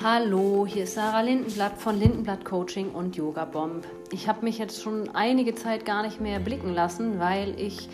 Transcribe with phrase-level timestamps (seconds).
[0.00, 3.84] Hallo, hier ist Sarah Lindenblatt von Lindenblatt Coaching und Yoga Bomb.
[4.12, 7.88] Ich habe mich jetzt schon einige Zeit gar nicht mehr blicken lassen, weil ich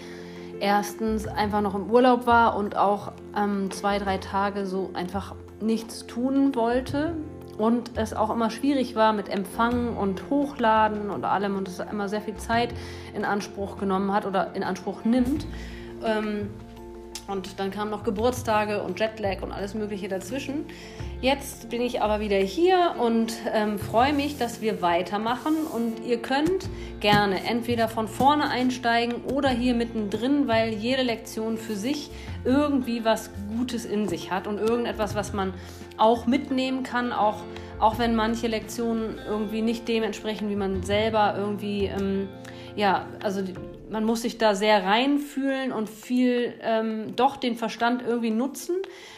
[0.61, 6.07] erstens einfach noch im Urlaub war und auch ähm, zwei, drei Tage so einfach nichts
[6.07, 7.17] tun wollte
[7.57, 12.11] und es auch immer schwierig war mit Empfangen und Hochladen und allem und es immer
[12.11, 12.75] sehr viel Zeit
[13.15, 15.47] in Anspruch genommen hat oder in Anspruch nimmt.
[16.05, 16.51] Ähm,
[17.27, 20.67] und dann kamen noch Geburtstage und Jetlag und alles Mögliche dazwischen.
[21.21, 25.55] Jetzt bin ich aber wieder hier und ähm, freue mich, dass wir weitermachen.
[25.73, 26.69] Und ihr könnt
[27.01, 32.11] gerne entweder von vorne einsteigen oder hier mittendrin, weil jede Lektion für sich
[32.45, 35.55] irgendwie was Gutes in sich hat und irgendetwas, was man
[35.97, 37.39] auch mitnehmen kann, auch,
[37.79, 42.29] auch wenn manche Lektionen irgendwie nicht dem entsprechen, wie man selber irgendwie, ähm,
[42.77, 43.43] ja, also
[43.91, 48.77] man muss sich da sehr reinfühlen und viel ähm, doch den Verstand irgendwie nutzen,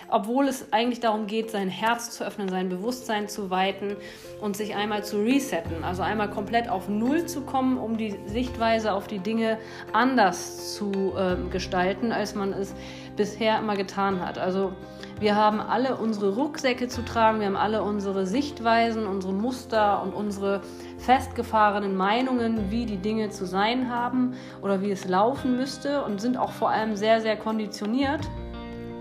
[0.09, 3.97] obwohl es eigentlich darum geht, sein Herz zu öffnen, sein Bewusstsein zu weiten
[4.41, 8.93] und sich einmal zu resetten, also einmal komplett auf Null zu kommen, um die Sichtweise
[8.93, 9.59] auf die Dinge
[9.93, 12.75] anders zu ähm, gestalten, als man es
[13.17, 14.39] bisher immer getan hat.
[14.39, 14.73] Also
[15.19, 20.13] wir haben alle unsere Rucksäcke zu tragen, wir haben alle unsere Sichtweisen, unsere Muster und
[20.13, 20.61] unsere
[20.99, 26.37] festgefahrenen Meinungen, wie die Dinge zu sein haben oder wie es laufen müsste und sind
[26.37, 28.21] auch vor allem sehr, sehr konditioniert.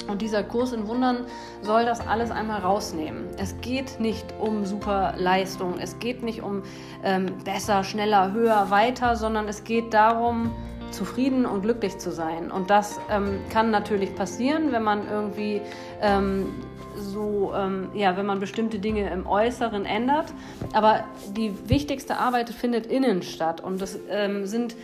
[0.07, 1.25] Und dieser Kurs in Wundern
[1.61, 3.25] soll das alles einmal rausnehmen.
[3.38, 6.61] Es geht nicht um super Leistung, es geht nicht um
[7.03, 10.52] ähm, besser, schneller, höher, weiter, sondern es geht darum,
[10.95, 12.51] zufrieden und glücklich zu sein.
[12.51, 15.61] Und das ähm, kann natürlich passieren, wenn man irgendwie
[16.01, 16.53] ähm,
[16.97, 20.33] so, ähm, ja, wenn man bestimmte Dinge im Äußeren ändert.
[20.73, 21.03] Aber
[21.35, 23.61] die wichtigste Arbeit findet innen statt.
[23.61, 24.75] Und das ähm, sind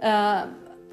[0.00, 0.42] äh,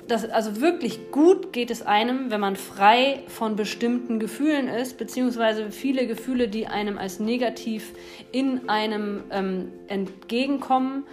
[0.07, 5.71] das, also wirklich gut geht es einem, wenn man frei von bestimmten Gefühlen ist, beziehungsweise
[5.71, 7.93] viele Gefühle, die einem als negativ
[8.31, 11.05] in einem ähm, entgegenkommen,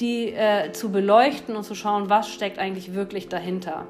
[0.00, 3.86] die äh, zu beleuchten und zu schauen, was steckt eigentlich wirklich dahinter.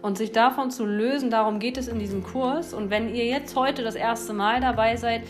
[0.00, 2.74] Und sich davon zu lösen, darum geht es in diesem Kurs.
[2.74, 5.22] Und wenn ihr jetzt heute das erste Mal dabei seid,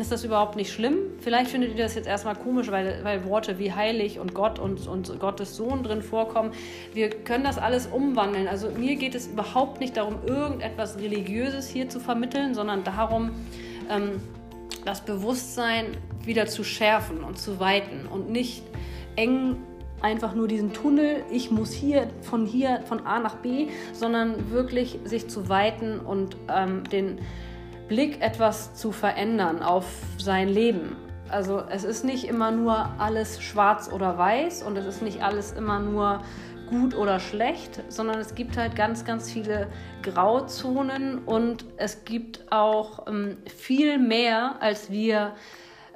[0.00, 0.96] ist das überhaupt nicht schlimm.
[1.20, 4.86] Vielleicht findet ihr das jetzt erstmal komisch, weil, weil Worte wie heilig und Gott und,
[4.86, 6.52] und Gottes Sohn drin vorkommen.
[6.94, 8.48] Wir können das alles umwandeln.
[8.48, 13.30] Also mir geht es überhaupt nicht darum, irgendetwas Religiöses hier zu vermitteln, sondern darum,
[13.90, 14.20] ähm,
[14.84, 18.62] das Bewusstsein wieder zu schärfen und zu weiten und nicht
[19.16, 19.56] eng
[20.00, 24.98] einfach nur diesen Tunnel, ich muss hier von hier von A nach B, sondern wirklich
[25.04, 27.18] sich zu weiten und ähm, den
[27.88, 29.86] Blick etwas zu verändern auf
[30.18, 30.96] sein Leben.
[31.28, 35.52] Also es ist nicht immer nur alles schwarz oder weiß und es ist nicht alles
[35.52, 36.22] immer nur
[36.68, 39.68] gut oder schlecht, sondern es gibt halt ganz, ganz viele
[40.02, 45.32] Grauzonen und es gibt auch ähm, viel mehr, als wir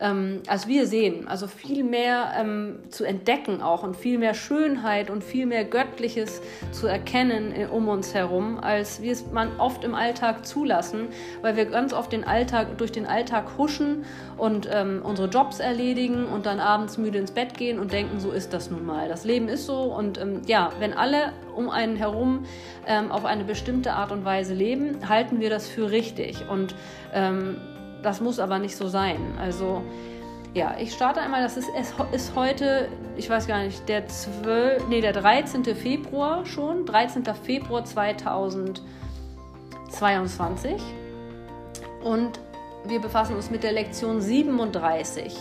[0.03, 1.29] ähm, als wir sehen.
[1.29, 6.43] Also viel mehr ähm, zu entdecken auch und viel mehr Schönheit und viel mehr Göttliches
[6.73, 11.09] zu erkennen äh, um uns herum, als wir es man oft im Alltag zulassen,
[11.41, 14.05] weil wir ganz oft den Alltag durch den Alltag huschen
[14.37, 18.33] und ähm, unsere Jobs erledigen und dann abends müde ins Bett gehen und denken, so
[18.33, 19.09] ist das nun mal.
[19.09, 22.45] Das Leben ist so und ähm, ja, wenn alle um einen herum
[22.87, 26.75] ähm, auf eine bestimmte Art und Weise leben, halten wir das für richtig und
[27.15, 27.57] ähm,
[28.03, 29.17] das muss aber nicht so sein.
[29.39, 29.83] Also
[30.55, 34.87] ja, ich starte einmal, das ist, es ist heute, ich weiß gar nicht, der 12,
[34.89, 35.65] nee, der 13.
[35.65, 37.25] Februar schon, 13.
[37.43, 40.75] Februar 2022.
[42.05, 42.39] Und
[42.85, 45.35] wir befassen uns mit der Lektion 37.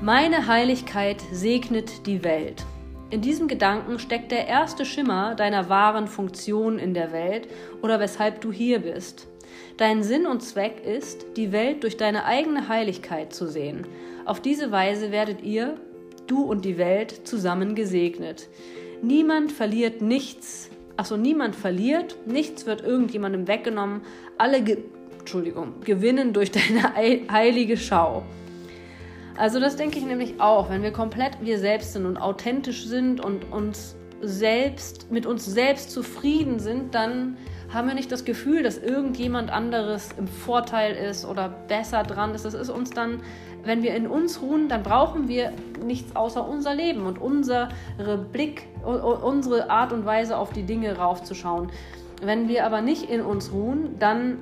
[0.00, 2.64] Meine Heiligkeit segnet die Welt.
[3.10, 7.46] In diesem Gedanken steckt der erste Schimmer deiner wahren Funktion in der Welt
[7.82, 9.26] oder weshalb du hier bist.
[9.76, 13.86] Dein Sinn und Zweck ist, die Welt durch deine eigene Heiligkeit zu sehen.
[14.24, 15.76] Auf diese Weise werdet ihr,
[16.26, 18.48] du und die Welt, zusammen gesegnet.
[19.02, 20.70] Niemand verliert nichts.
[20.96, 24.02] Achso, niemand verliert, nichts wird irgendjemandem weggenommen.
[24.38, 24.78] Alle ge
[25.18, 26.94] Entschuldigung, gewinnen durch deine
[27.30, 28.24] heilige Schau.
[29.36, 33.24] Also das denke ich nämlich auch, wenn wir komplett wir selbst sind und authentisch sind
[33.24, 37.36] und uns selbst mit uns selbst zufrieden sind, dann
[37.74, 42.44] haben wir nicht das Gefühl, dass irgendjemand anderes im Vorteil ist oder besser dran ist.
[42.44, 43.20] Das ist uns dann,
[43.64, 45.52] wenn wir in uns ruhen, dann brauchen wir
[45.84, 47.68] nichts außer unser Leben und unsere
[48.32, 51.70] Blick, unsere Art und Weise auf die Dinge raufzuschauen.
[52.22, 54.38] Wenn wir aber nicht in uns ruhen, dann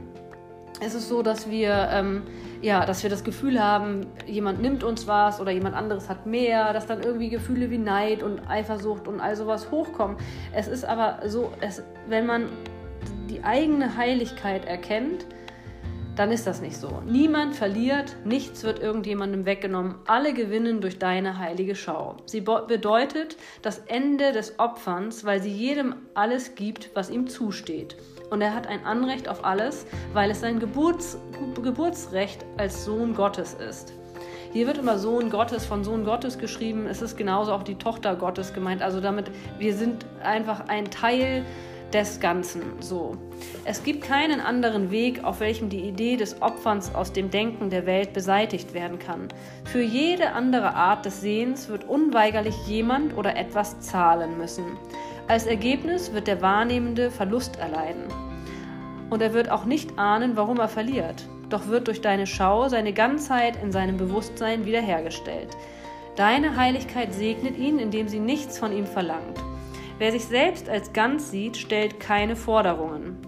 [0.84, 2.23] ist es so, dass wir, ähm,
[2.61, 6.73] ja, dass wir das Gefühl haben, jemand nimmt uns was oder jemand anderes hat mehr,
[6.73, 10.17] dass dann irgendwie Gefühle wie Neid und Eifersucht und all sowas hochkommen.
[10.52, 12.49] Es ist aber so, es, wenn man
[13.32, 15.26] die eigene Heiligkeit erkennt,
[16.17, 17.02] dann ist das nicht so.
[17.06, 22.17] Niemand verliert, nichts wird irgendjemandem weggenommen, alle gewinnen durch deine heilige Schau.
[22.26, 27.96] Sie bedeutet das Ende des Opferns, weil sie jedem alles gibt, was ihm zusteht.
[28.29, 31.17] Und er hat ein Anrecht auf alles, weil es sein Geburts
[31.62, 33.94] Geburtsrecht als Sohn Gottes ist.
[34.52, 36.87] Hier wird immer Sohn Gottes von Sohn Gottes geschrieben.
[36.87, 38.82] Es ist genauso auch die Tochter Gottes gemeint.
[38.82, 41.46] Also damit, wir sind einfach ein Teil
[41.92, 43.16] des Ganzen so.
[43.64, 47.86] Es gibt keinen anderen Weg, auf welchem die Idee des Opferns aus dem Denken der
[47.86, 49.28] Welt beseitigt werden kann.
[49.64, 54.64] Für jede andere Art des Sehens wird unweigerlich jemand oder etwas zahlen müssen.
[55.28, 58.04] Als Ergebnis wird der Wahrnehmende Verlust erleiden.
[59.10, 61.26] Und er wird auch nicht ahnen, warum er verliert.
[61.48, 65.56] Doch wird durch deine Schau seine Ganzheit in seinem Bewusstsein wiederhergestellt.
[66.16, 69.38] Deine Heiligkeit segnet ihn, indem sie nichts von ihm verlangt.
[69.98, 73.18] Wer sich selbst als ganz sieht, stellt keine Forderungen.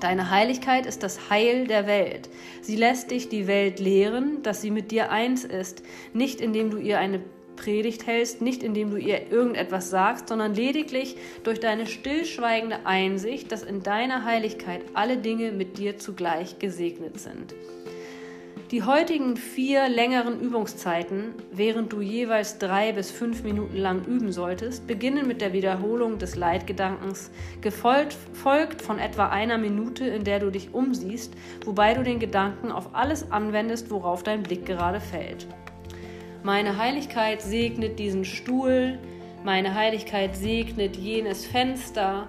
[0.00, 2.30] Deine Heiligkeit ist das Heil der Welt.
[2.62, 5.82] Sie lässt dich die Welt lehren, dass sie mit dir eins ist,
[6.14, 7.20] nicht indem du ihr eine
[7.56, 13.62] Predigt hältst, nicht indem du ihr irgendetwas sagst, sondern lediglich durch deine stillschweigende Einsicht, dass
[13.62, 17.54] in deiner Heiligkeit alle Dinge mit dir zugleich gesegnet sind.
[18.70, 24.86] Die heutigen vier längeren Übungszeiten, während du jeweils drei bis fünf Minuten lang üben solltest,
[24.86, 27.32] beginnen mit der Wiederholung des Leitgedankens,
[27.62, 31.34] gefolgt folgt von etwa einer Minute, in der du dich umsiehst,
[31.64, 35.48] wobei du den Gedanken auf alles anwendest, worauf dein Blick gerade fällt.
[36.44, 39.00] Meine Heiligkeit segnet diesen Stuhl,
[39.42, 42.28] meine Heiligkeit segnet jenes Fenster,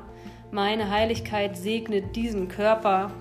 [0.49, 3.11] meine Heiligkeit segnet diesen Körper,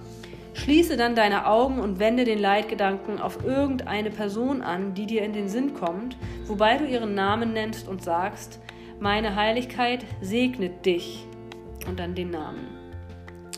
[0.60, 5.32] Schließe dann deine Augen und wende den Leitgedanken auf irgendeine Person an, die dir in
[5.32, 8.60] den Sinn kommt, wobei du ihren Namen nennst und sagst,
[8.98, 11.24] meine Heiligkeit segnet dich
[11.88, 12.79] und dann den Namen.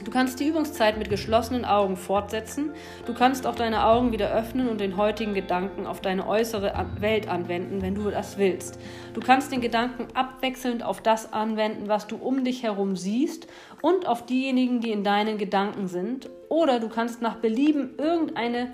[0.05, 2.71] Du kannst die Übungszeit mit geschlossenen Augen fortsetzen.
[3.07, 7.29] Du kannst auch deine Augen wieder öffnen und den heutigen Gedanken auf deine äußere Welt
[7.29, 8.79] anwenden, wenn du das willst.
[9.15, 13.47] Du kannst den Gedanken abwechselnd auf das anwenden, was du um dich herum siehst
[13.81, 16.29] und auf diejenigen, die in deinen Gedanken sind.
[16.49, 18.73] Oder du kannst nach Belieben irgendeine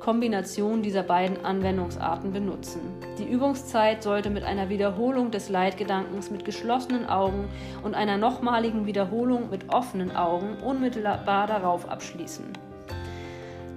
[0.00, 2.80] Kombination dieser beiden Anwendungsarten benutzen.
[3.18, 7.48] Die Übungszeit sollte mit einer Wiederholung des Leitgedankens mit geschlossenen Augen
[7.82, 12.46] und einer nochmaligen Wiederholung mit offenen Augen unmittelbar darauf abschließen.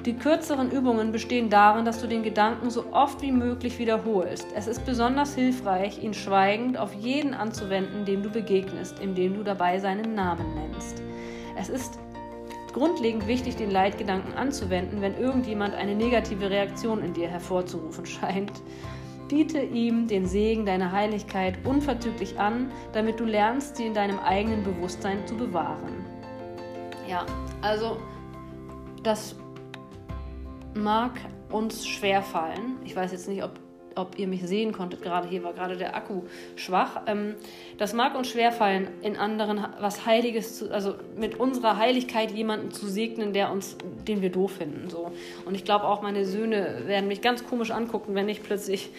[0.06, 4.48] Die kürzeren Übungen bestehen darin, dass du den Gedanken so oft wie möglich wiederholst.
[4.54, 9.80] Es ist besonders hilfreich, ihn schweigend auf jeden anzuwenden, dem du begegnest, indem du dabei
[9.80, 11.02] seinen Namen nennst.
[11.58, 12.00] Es ist
[12.74, 18.52] grundlegend wichtig, den Leitgedanken anzuwenden, wenn irgendjemand eine negative Reaktion in dir hervorzurufen scheint.
[19.30, 24.64] Biete ihm den Segen deiner Heiligkeit unverzüglich an, damit du lernst, sie in deinem eigenen
[24.64, 26.06] Bewusstsein zu bewahren.
[27.08, 27.26] Ja,
[27.62, 27.98] also
[29.02, 29.36] das
[30.74, 31.12] mag
[31.52, 32.78] uns schwer fallen.
[32.84, 33.63] Ich weiß jetzt nicht, ob
[33.96, 36.24] ob ihr mich sehen konntet, gerade hier war gerade der Akku
[36.56, 37.02] schwach.
[37.08, 37.36] Ähm,
[37.78, 42.88] das mag uns schwerfallen, in anderen was Heiliges zu, also mit unserer Heiligkeit jemanden zu
[42.88, 44.90] segnen, der uns, den wir doof finden.
[44.90, 45.12] So.
[45.46, 48.90] Und ich glaube auch meine Söhne werden mich ganz komisch angucken, wenn ich plötzlich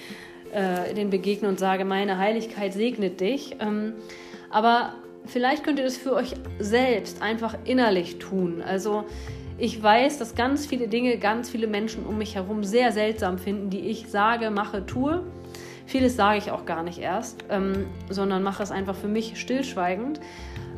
[0.52, 3.56] äh, den begegne und sage, meine Heiligkeit segnet dich.
[3.60, 3.94] Ähm,
[4.50, 4.94] aber
[5.26, 8.62] vielleicht könnt ihr das für euch selbst einfach innerlich tun.
[8.62, 9.04] Also
[9.58, 13.70] ich weiß, dass ganz viele Dinge, ganz viele Menschen um mich herum sehr seltsam finden,
[13.70, 15.22] die ich sage, mache, tue.
[15.86, 20.18] Vieles sage ich auch gar nicht erst, ähm, sondern mache es einfach für mich stillschweigend,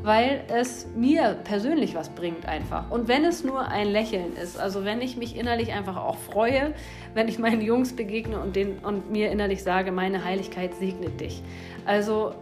[0.03, 2.91] weil es mir persönlich was bringt einfach.
[2.91, 6.75] Und wenn es nur ein Lächeln ist, also wenn ich mich innerlich einfach auch freue,
[7.15, 11.41] wenn ich meinen Jungs begegne und, den, und mir innerlich sage, meine Heiligkeit segnet dich.
[11.87, 12.35] Also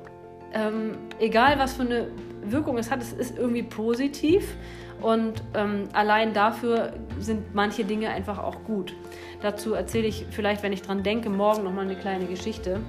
[0.55, 2.09] ähm, egal was für eine
[2.45, 4.55] Wirkung es hat, es ist irgendwie positiv
[5.01, 8.95] und ähm, allein dafür sind manche Dinge einfach auch gut.
[9.43, 12.81] Dazu erzähle ich vielleicht, wenn ich dran denke, morgen nochmal eine kleine Geschichte,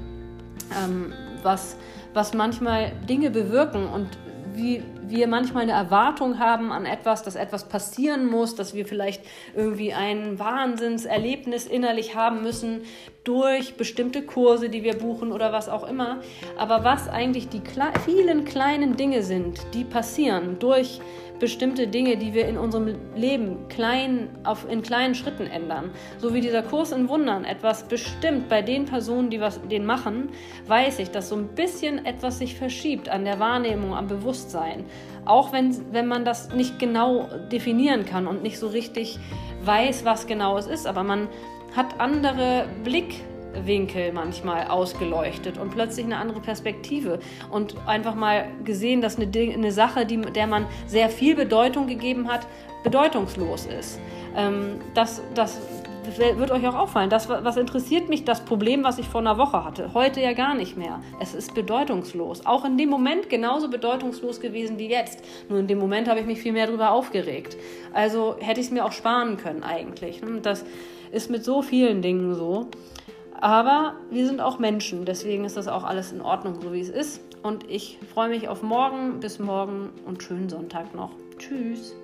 [0.84, 1.78] ähm, was,
[2.14, 4.10] was manchmal Dinge bewirken und
[4.56, 9.22] wie wir manchmal eine Erwartung haben an etwas, dass etwas passieren muss, dass wir vielleicht
[9.56, 12.82] irgendwie ein Wahnsinnserlebnis innerlich haben müssen
[13.24, 16.22] durch bestimmte Kurse, die wir buchen oder was auch immer.
[16.58, 17.62] Aber was eigentlich die
[18.06, 21.02] vielen kleinen Dinge sind, die passieren durch
[21.40, 25.92] bestimmte Dinge, die wir in unserem Leben klein, auf, in kleinen Schritten ändern.
[26.18, 30.30] So wie dieser Kurs in Wundern etwas bestimmt bei den Personen, die was, den machen,
[30.68, 34.86] weiß ich, dass so ein bisschen etwas sich verschiebt an der Wahrnehmung, am Bewusstsein.
[35.26, 39.20] Auch wenn, wenn man das nicht genau definieren kann und nicht so richtig
[39.64, 41.28] weiß, was genau es ist, aber man
[41.76, 43.22] hat andere Blick
[43.64, 47.20] Winkel manchmal ausgeleuchtet und plötzlich eine andere Perspektive
[47.52, 52.32] und einfach mal gesehen, dass eine, eine Sache, die, der man sehr viel Bedeutung gegeben
[52.32, 52.48] hat,
[52.84, 54.00] bedeutungslos ist.
[54.36, 55.60] Ähm, das, das
[56.18, 57.10] wird euch auch auffallen.
[57.10, 59.94] Das, was interessiert mich, das Problem, was ich vor einer Woche hatte?
[59.94, 61.02] Heute ja gar nicht mehr.
[61.20, 62.46] Es ist bedeutungslos.
[62.46, 65.24] Auch in dem Moment genauso bedeutungslos gewesen wie jetzt.
[65.50, 67.58] Nur in dem Moment habe ich mich viel mehr darüber aufgeregt.
[67.94, 70.22] Also hätte ich es mir auch sparen können eigentlich.
[70.42, 70.66] Das
[71.12, 72.68] ist mit so vielen Dingen so.
[73.42, 76.90] Aber wir sind auch Menschen, deswegen ist das auch alles in Ordnung, so wie es
[76.90, 77.22] ist.
[77.44, 79.20] Und ich freue mich auf morgen.
[79.20, 81.12] Bis morgen und schönen Sonntag noch.
[81.38, 81.96] Tschüss.